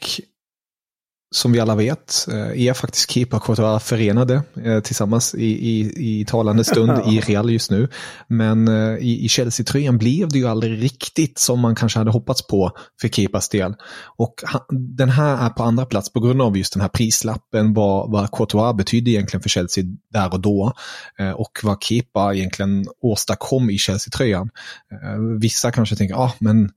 [1.33, 5.93] som vi alla vet eh, är faktiskt Kepa och Courtois förenade eh, tillsammans i, i,
[6.21, 7.87] i talande stund i Real just nu.
[8.27, 12.47] Men eh, i, i Chelsea-tröjan blev det ju aldrig riktigt som man kanske hade hoppats
[12.47, 13.75] på för Kepas del.
[14.17, 17.73] Och han, den här är på andra plats på grund av just den här prislappen,
[17.73, 20.73] vad, vad Courtois betydde egentligen för Chelsea där och då.
[21.35, 24.49] Och vad Kepa egentligen åstadkom i Chelsea-tröjan.
[25.39, 26.71] Vissa kanske tänker, ja ah, men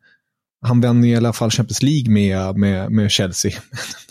[0.64, 3.52] han vann i alla fall Champions League med, med, med Chelsea.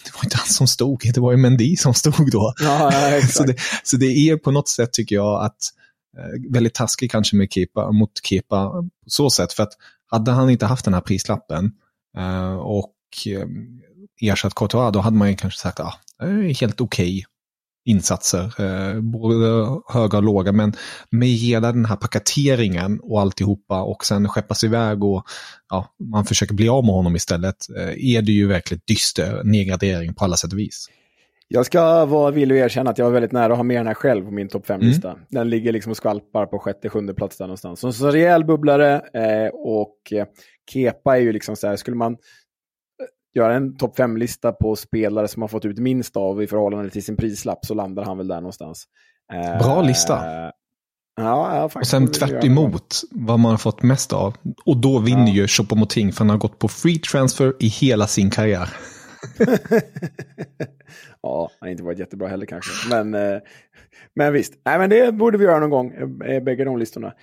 [0.05, 2.53] Det var inte han som stod, det var ju Mendy som stod då.
[2.59, 2.91] Ja,
[3.29, 5.57] så, det, så det är på något sätt tycker jag att
[6.17, 9.53] eh, väldigt taskigt kanske med Kepa, mot Kepa på så sätt.
[9.53, 9.73] För att
[10.11, 11.71] hade han inte haft den här prislappen
[12.17, 13.47] eh, och eh,
[14.29, 15.87] ersatt Courtois, då hade man ju kanske sagt att
[16.17, 16.25] ah,
[16.59, 17.25] helt okej
[17.85, 20.73] insatser, eh, både höga och låga, men
[21.09, 25.23] med hela den här paketeringen och alltihopa och sen skeppas iväg och
[25.69, 30.13] ja, man försöker bli av med honom istället, eh, är det ju verkligen dyster nedgradering
[30.13, 30.89] på alla sätt och vis.
[31.47, 33.87] Jag ska vara villig att erkänna att jag var väldigt nära att ha med den
[33.87, 35.09] här själv på min topp 5-lista.
[35.09, 35.21] Mm.
[35.29, 37.79] Den ligger liksom och skvalpar på sjätte, sjunde plats där någonstans.
[37.79, 40.25] Så, så rejäl bubblare eh, och eh,
[40.71, 42.17] Kepa är ju liksom så här, skulle man
[43.33, 47.03] göra en topp 5-lista på spelare som har fått ut minst av i förhållande till
[47.03, 48.87] sin prislapp så landar han väl där någonstans.
[49.59, 50.19] Bra lista.
[51.15, 54.35] Ja, ja, och sen tvärt emot vad man har fått mest av.
[54.65, 55.33] Och då vinner ja.
[55.33, 58.69] ju Choupo-Moting för han har gått på free transfer i hela sin karriär.
[61.21, 62.89] ja, han har inte varit jättebra heller kanske.
[62.89, 63.41] Men, uh,
[64.15, 67.13] men visst, Nej, men det borde vi göra någon gång, uh, bägge de listorna.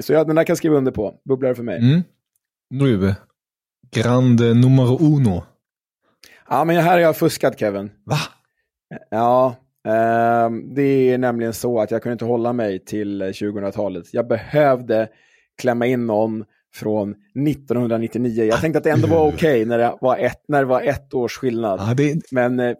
[0.00, 1.14] Så ja, den där kan jag skriva under på.
[1.24, 1.78] Bubblar för mig.
[1.78, 2.02] Mm.
[2.70, 3.14] Nu,
[3.92, 5.42] Grande numero uno.
[6.48, 7.90] Ja, men här har jag fuskat Kevin.
[8.04, 8.18] Va?
[9.10, 14.14] Ja, eh, det är nämligen så att jag kunde inte hålla mig till 2000-talet.
[14.14, 15.08] Jag behövde
[15.58, 17.14] klämma in någon från
[17.48, 18.44] 1999.
[18.44, 20.82] Jag tänkte att det ändå var okej okay när, det var ett, när det var
[20.82, 21.80] ett års skillnad.
[21.80, 22.20] Ja, det...
[22.30, 22.74] Men eh,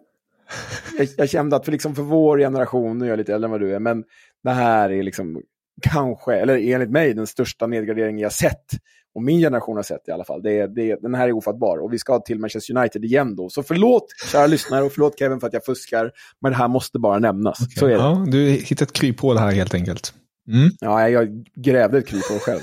[0.97, 3.51] jag, jag, kände att för, liksom för vår generation, nu är jag lite äldre än
[3.51, 4.03] vad du är, men
[4.43, 5.41] det här är liksom
[5.81, 8.65] kanske, eller enligt mig, den största nedgraderingen jag sett
[9.15, 10.43] och min generation har sett i alla fall.
[10.43, 11.77] Det, det, den här är ofattbar.
[11.77, 13.49] Och vi ska till Manchester United igen då.
[13.49, 16.11] Så förlåt, kära lyssnare, och förlåt Kevin för att jag fuskar.
[16.41, 17.61] Men det här måste bara nämnas.
[17.61, 17.75] Okay.
[17.75, 17.95] Så är det.
[17.95, 20.13] Ja, du hittat ett kryphål här helt enkelt.
[20.47, 20.69] Mm.
[20.79, 22.61] Ja, jag grävde ett kryphål själv.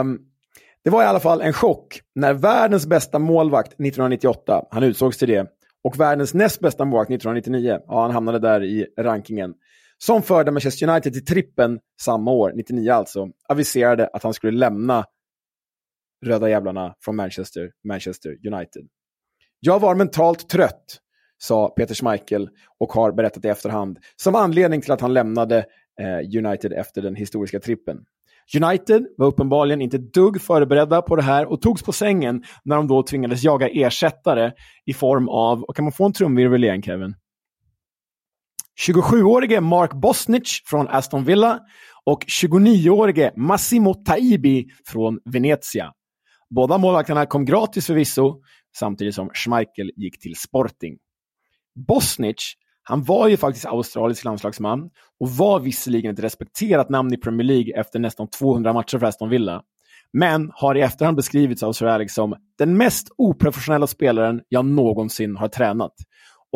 [0.00, 0.18] um,
[0.84, 5.28] det var i alla fall en chock när världens bästa målvakt 1998, han utsågs till
[5.28, 5.46] det,
[5.84, 9.54] och världens näst bästa målvakt 1999, ja, han hamnade där i rankingen,
[9.98, 15.04] som förde Manchester United till trippen samma år, 99 alltså, aviserade att han skulle lämna
[16.26, 18.88] röda jävlarna från Manchester, Manchester United.
[19.60, 20.98] Jag var mentalt trött,
[21.38, 22.48] sa Peter Schmeichel
[22.80, 25.66] och har berättat i efterhand, som anledning till att han lämnade
[26.00, 28.04] eh, United efter den historiska trippen.
[28.62, 32.88] United var uppenbarligen inte dugg förberedda på det här och togs på sängen när de
[32.88, 34.52] då tvingades jaga ersättare
[34.84, 37.14] i form av, och kan man få en trumvirvel igen Kevin?
[38.80, 41.60] 27-årige Mark Bosnich från Aston Villa
[42.04, 45.92] och 29-årige Massimo Taibi från Venezia.
[46.50, 48.40] Båda målvakterna kom gratis förvisso,
[48.76, 50.96] samtidigt som Schmeichel gick till Sporting.
[51.88, 57.46] Bosnich, han var ju faktiskt australisk landslagsman och var visserligen ett respekterat namn i Premier
[57.46, 59.62] League efter nästan 200 matcher för Aston Villa.
[60.12, 65.36] Men har i efterhand beskrivits av Sir Alex som den mest oprofessionella spelaren jag någonsin
[65.36, 65.92] har tränat.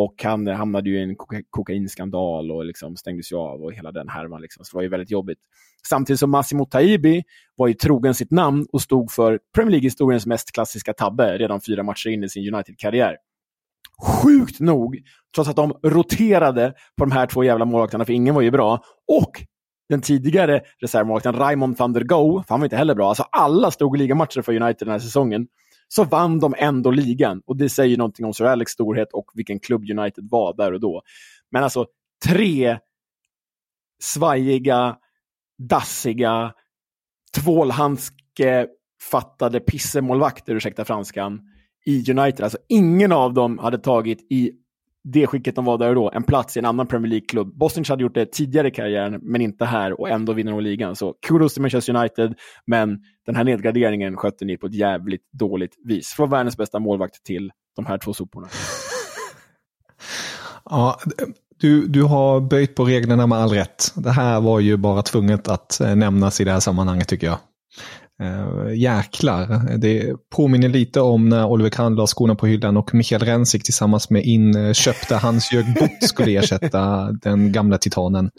[0.00, 3.72] Och han eh, hamnade ju i en koka kokainskandal och liksom stängdes ju av och
[3.72, 4.40] hela den härvan.
[4.40, 4.64] Liksom.
[4.64, 5.38] Så det var ju väldigt jobbigt.
[5.88, 7.22] Samtidigt som Massimo Taibi
[7.56, 11.82] var ju trogen sitt namn och stod för Premier League-historiens mest klassiska tabbe redan fyra
[11.82, 13.16] matcher in i sin United-karriär.
[14.22, 14.98] Sjukt nog,
[15.34, 18.80] trots att de roterade på de här två jävla målvakterna, för ingen var ju bra,
[19.08, 19.42] och
[19.88, 23.70] den tidigare reservmålvakten Raymond van der Go, för han var inte heller bra, alltså alla
[23.70, 25.46] stod i ligamatcher för United den här säsongen
[25.88, 27.42] så vann de ändå ligan.
[27.46, 30.80] Och det säger någonting om Sir Alex storhet och vilken klubb United var där och
[30.80, 31.02] då.
[31.50, 31.86] Men alltså
[32.26, 32.78] tre
[34.02, 34.96] svajiga,
[35.58, 36.54] dassiga,
[37.34, 41.40] tvålhandskefattade pissemålvakter, ursäkta franskan,
[41.84, 42.40] i United.
[42.40, 44.52] Alltså ingen av dem hade tagit i
[45.12, 47.58] det skicket de var där och då, en plats i en annan Premier League-klubb.
[47.58, 50.96] Bosnich hade gjort det tidigare i karriären, men inte här och ändå vinner de ligan.
[50.96, 52.34] Så kudos till Manchester United,
[52.66, 56.08] men den här nedgraderingen skötte ni på ett jävligt dåligt vis.
[56.08, 58.48] Från världens bästa målvakt till de här två soporna.
[60.64, 60.98] ja,
[61.60, 63.92] du, du har böjt på reglerna med all rätt.
[63.94, 67.38] Det här var ju bara tvunget att eh, nämnas i det här sammanhanget tycker jag.
[68.22, 69.76] Uh, jäklar.
[69.78, 74.10] Det påminner lite om när Oliver Kahn la skorna på hyllan och Michael Rensik tillsammans
[74.10, 78.30] med inköpta Hans-Jörg Butt skulle ersätta den gamla titanen.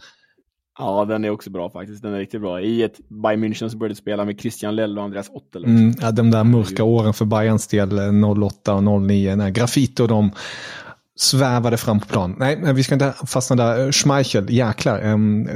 [0.80, 2.02] Ja, den är också bra faktiskt.
[2.04, 2.62] Den är riktigt bra.
[2.62, 5.66] I ett Bayern München så började spela med Christian Lell och Andreas Ottel.
[5.66, 8.00] Mm, ja, de där mörka åren för Bayerns del,
[8.44, 10.32] 08 och 09, när Grafito och de
[11.16, 12.36] svävade fram på plan.
[12.40, 13.92] Nej, men vi ska inte fastna där.
[13.92, 15.12] Schmeichel, jäklar.
[15.14, 15.48] Um,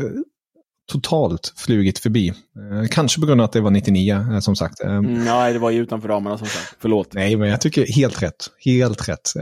[0.91, 2.29] totalt flugit förbi.
[2.29, 4.83] Uh, kanske på grund av att det var 99, uh, som sagt.
[4.83, 6.75] Um, mm, nej, det var ju utanför ramarna som sagt.
[6.79, 7.13] Förlåt.
[7.13, 8.49] Nej, men jag tycker helt rätt.
[8.65, 9.33] Helt rätt.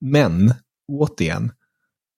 [0.00, 0.54] Men,
[0.92, 1.52] återigen,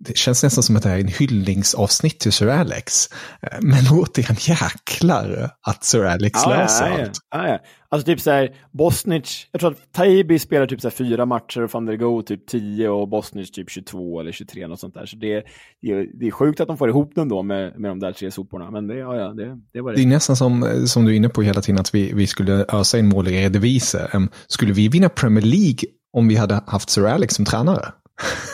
[0.04, 3.08] det känns nästan som att det är en hyllningsavsnitt till Sir Alex.
[3.42, 7.18] Eh, men återigen, jäklar att Sir Alex ja, löser ja, ja, allt.
[7.30, 7.58] Ja, ja.
[7.88, 11.62] Alltså typ så här, Bosnic, jag tror att Taibi spelar typ så här fyra matcher
[11.62, 15.06] och van der Go typ 10 och Bosnic typ 22 eller 23 något sånt där.
[15.06, 15.44] Så det,
[15.82, 18.30] det, det är sjukt att de får ihop den då med, med de där tre
[18.30, 18.70] soporna.
[18.70, 19.96] Men det, ja, ja, det, det var det.
[19.96, 22.64] Det är nästan som, som du är inne på hela tiden, att vi, vi skulle
[22.68, 24.08] ösa in mål i Eredivisie.
[24.14, 25.80] Um, skulle vi vinna Premier League
[26.12, 27.92] om vi hade haft Sir Alex som tränare?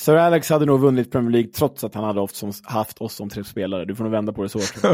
[0.00, 2.26] Sir Alex hade nog vunnit Premier League trots att han hade
[2.64, 3.84] haft oss som tre spelare.
[3.84, 4.58] Du får nog vända på det så.
[4.78, 4.90] Okej,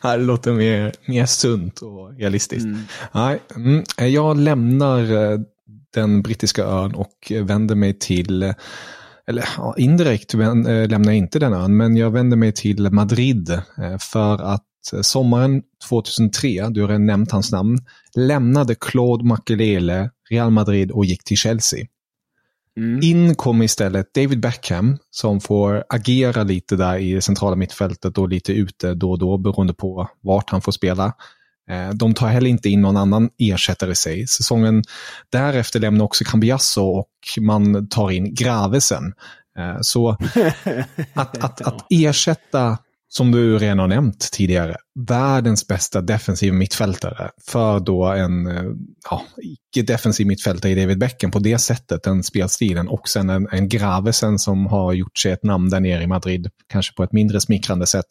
[0.00, 0.18] okay.
[0.18, 2.64] det låter mer, mer sunt och realistiskt.
[2.64, 2.80] Mm.
[3.12, 5.38] Nej, mm, jag lämnar eh,
[5.94, 8.42] den brittiska ön och vänder mig till,
[9.26, 13.50] eller ja, indirekt eh, lämnar jag inte den ön, men jag vänder mig till Madrid
[13.50, 14.64] eh, för att
[15.02, 17.78] sommaren 2003, du har redan nämnt hans namn,
[18.14, 21.86] lämnade Claude Makelele Real Madrid och gick till Chelsea.
[22.78, 23.00] Mm.
[23.02, 28.52] In kom istället David Beckham som får agera lite där i centrala mittfältet och lite
[28.52, 31.12] ute då och då beroende på vart han får spela.
[31.70, 34.26] Eh, de tar heller inte in någon annan ersättare i sig.
[34.26, 34.82] Säsongen
[35.32, 37.10] därefter lämnar också Cambiasso och
[37.40, 39.12] man tar in Gravesen.
[39.58, 40.10] Eh, så
[41.14, 42.78] att, att, att ersätta
[43.08, 44.76] som du redan har nämnt tidigare,
[45.08, 48.48] världens bästa defensiv mittfältare för då en
[49.10, 53.68] ja, icke-defensiv mittfältare i David Beckham på det sättet, den spelstilen och sen en, en
[53.68, 57.40] Gravesen som har gjort sig ett namn där nere i Madrid, kanske på ett mindre
[57.40, 58.06] smickrande sätt,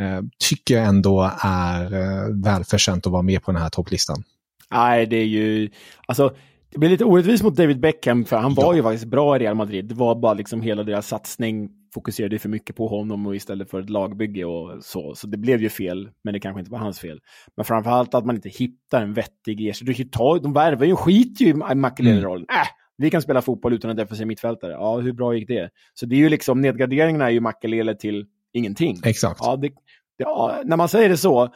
[0.00, 4.22] eh, tycker jag ändå är eh, välförtjänt att vara med på den här topplistan.
[4.70, 5.70] Nej, det är ju,
[6.06, 6.34] alltså
[6.72, 8.76] det blir lite orättvist mot David Beckham, för han var ja.
[8.76, 9.84] ju faktiskt bra i Real Madrid.
[9.84, 13.80] Det var bara liksom hela deras satsning fokuserade för mycket på honom och istället för
[13.80, 15.14] ett lagbygge och så.
[15.14, 17.20] Så det blev ju fel, men det kanske inte var hans fel.
[17.56, 20.40] Men framförallt att man inte hittar en vettig ersättare.
[20.42, 22.46] De värvar ju, skiter ju i Makelele-rollen.
[22.48, 22.60] Mm.
[22.60, 22.66] Äh,
[22.98, 24.72] vi kan spela fotboll utan en defensiv mittfältare.
[24.72, 25.70] Ja, hur bra gick det?
[25.94, 29.00] Så det är ju liksom, nedgraderingarna är ju Makelele till ingenting.
[29.04, 29.40] Exakt.
[29.42, 29.70] Ja, det,
[30.16, 31.48] ja, när man säger det så,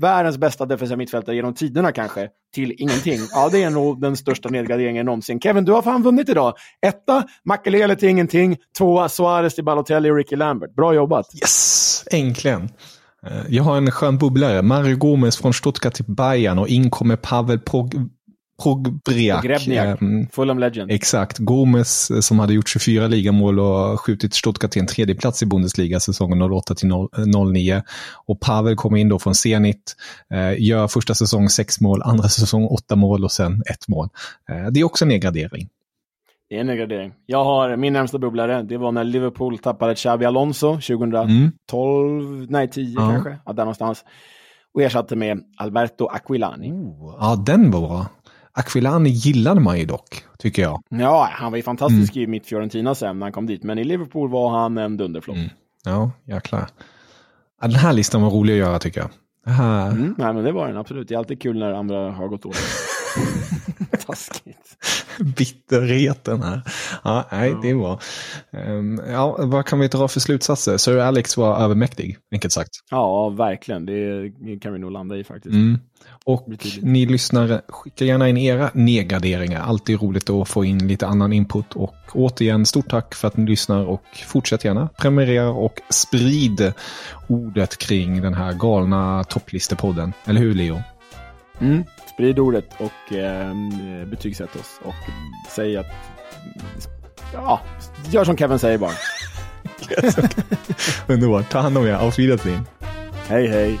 [0.00, 3.20] världens bästa defensiva mittfältare genom tiderna kanske, till ingenting.
[3.32, 5.40] Ja, det är nog den största nedgraderingen någonsin.
[5.40, 6.54] Kevin, du har fan vunnit idag.
[6.86, 8.56] Etta, Makelele till ingenting.
[8.78, 10.74] Tvåa, Suarez till Balotelli och Ricky Lambert.
[10.74, 11.34] Bra jobbat.
[11.34, 12.68] Yes, äntligen.
[13.26, 14.62] Eh, jag har en skön bubblare.
[14.62, 17.94] Mario Gomez från Stuttgart till Bayern och in kommer Pavel Pog
[18.62, 19.44] Pogbriak.
[19.44, 20.90] Grebniak, um, Fulham Legend.
[20.90, 21.38] Exakt.
[21.38, 25.46] Gomes eh, som hade gjort 24 ligamål och skjutit Stuttgart till en tredje plats i
[25.46, 26.90] Bundesliga säsongen 08 till
[27.52, 27.82] 09.
[28.26, 29.96] Och Pavel kommer in då från Zenit,
[30.34, 34.08] eh, gör första säsong sex mål, andra säsong åtta mål och sen ett mål.
[34.50, 35.68] Eh, det är också en nedgradering.
[36.48, 37.12] Det är en nedgradering.
[37.26, 38.62] Jag har min närmsta bubblare.
[38.62, 42.46] Det var när Liverpool tappade Xabi Alonso 2012, mm.
[42.50, 43.10] nej 10 ja.
[43.10, 44.04] kanske, ja, där någonstans.
[44.74, 46.72] Och ersatte med Alberto Aquilani.
[46.72, 48.06] Oh, ja, den var bra.
[48.56, 50.82] Aquilani gillade man ju dock, tycker jag.
[50.88, 52.24] Ja, han var ju fantastisk mm.
[52.24, 55.36] i mitt Fiorentina sen när han kom dit, men i Liverpool var han en dunderflopp.
[55.36, 55.50] Mm.
[55.84, 56.68] Ja, jäklar.
[57.60, 59.10] Ja, den här listan var rolig att göra tycker jag.
[59.52, 59.90] Här...
[59.90, 61.08] Mm, nej, men det var den absolut.
[61.08, 62.58] Det är alltid kul när andra har gått dåligt.
[64.06, 64.76] Taskigt.
[65.36, 66.62] Bitterheten här.
[67.04, 68.02] Ja, nej, det var.
[68.50, 70.76] Um, ja, vad kan vi dra för slutsatser?
[70.76, 72.70] Sir Alex var övermäktig, enkelt sagt.
[72.90, 73.86] Ja, verkligen.
[73.86, 75.54] Det kan vi nog landa i faktiskt.
[75.54, 75.78] Mm.
[76.24, 76.48] Och
[76.82, 79.60] ni lyssnare, skicka gärna in era nedgraderingar.
[79.60, 81.72] Alltid roligt att få in lite annan input.
[81.72, 86.72] Och återigen, stort tack för att ni lyssnar och fortsätt gärna prenumerera och sprid
[87.28, 90.12] ordet kring den här galna topplistepodden.
[90.24, 90.82] Eller hur Leo?
[91.60, 91.84] Mm.
[92.16, 93.54] Sprid ordet och eh,
[94.06, 94.94] betygsätt oss och
[95.50, 95.86] säg att...
[97.32, 97.60] Ja,
[98.10, 98.92] gör som Kevin säger bara.
[101.14, 101.50] Underbart.
[101.50, 101.92] Ta hand om er.
[101.92, 102.66] Auf Wiedersehen.
[103.28, 103.80] Hej, hej.